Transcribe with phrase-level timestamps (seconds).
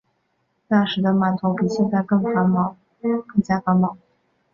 [0.67, 3.99] 那时的码头比现在更加繁忙。